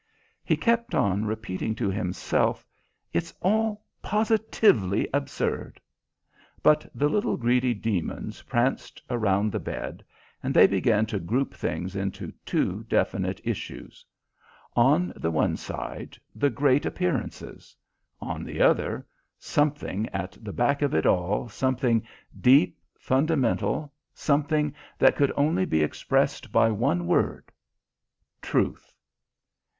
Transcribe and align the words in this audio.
He 0.43 0.57
kept 0.57 0.95
on 0.95 1.25
repeating 1.25 1.75
to 1.75 1.91
himself, 1.91 2.65
"It's 3.13 3.31
all 3.39 3.85
positively 4.01 5.07
absurd!" 5.13 5.79
But 6.63 6.87
the 6.95 7.07
little 7.07 7.37
greedy 7.37 7.75
demons 7.75 8.41
pranced 8.41 8.99
around 9.11 9.51
the 9.51 9.59
bed, 9.59 10.03
and 10.41 10.55
they 10.55 10.65
began 10.65 11.05
to 11.05 11.19
group 11.19 11.53
things 11.53 11.95
into 11.95 12.33
two 12.47 12.83
definite 12.85 13.41
issues. 13.43 14.03
On 14.75 15.13
the 15.15 15.29
one 15.29 15.55
side, 15.55 16.17
the 16.33 16.49
great 16.49 16.83
appearances; 16.83 17.75
on 18.19 18.43
the 18.43 18.59
other, 18.59 19.05
something 19.37 20.09
at 20.09 20.35
the 20.41 20.51
back 20.51 20.81
of 20.81 20.95
it 20.95 21.05
all, 21.05 21.47
something 21.47 22.01
deep, 22.39 22.75
fundamental, 22.97 23.93
something 24.15 24.73
that 24.97 25.15
could 25.15 25.31
only 25.37 25.63
be 25.63 25.83
expressed 25.83 26.51
by 26.51 26.71
one 26.71 27.05
word 27.05 27.51
truth. 28.41 28.95